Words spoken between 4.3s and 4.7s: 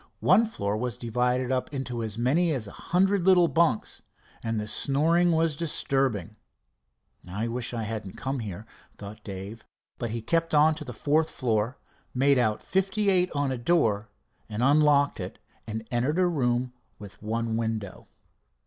and the